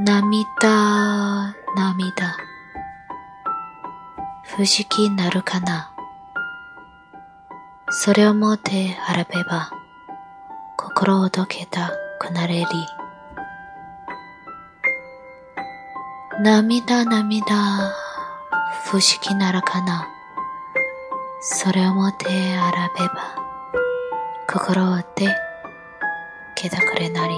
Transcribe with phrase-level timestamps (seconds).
[0.00, 2.36] 涙、涙。
[4.44, 5.90] 不思議なるかな。
[7.90, 9.72] それをもってあらべば、
[10.76, 11.90] 心をどけた
[12.20, 12.66] くなれり。
[16.44, 17.56] 涙、涙、
[18.84, 20.06] 不思議なるかな。
[21.40, 23.34] それをもってあらべば、
[24.48, 25.26] 心をて
[26.54, 27.34] けたくれなり。